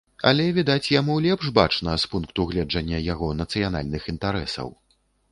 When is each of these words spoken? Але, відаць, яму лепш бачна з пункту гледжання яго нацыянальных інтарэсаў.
Але, 0.29 0.45
відаць, 0.57 0.91
яму 0.99 1.17
лепш 1.25 1.49
бачна 1.57 1.93
з 2.03 2.09
пункту 2.13 2.45
гледжання 2.51 2.97
яго 3.13 3.27
нацыянальных 3.43 4.09
інтарэсаў. 4.15 4.73